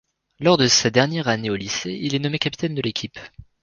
[0.39, 3.19] Lors de sa dernière année au lycée, il est nommé capitaine de l'équipe.